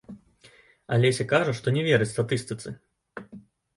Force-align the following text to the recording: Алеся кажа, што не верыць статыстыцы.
Алеся 0.95 1.27
кажа, 1.33 1.51
што 1.59 1.67
не 1.75 1.83
верыць 1.91 2.11
статыстыцы. 2.15 2.69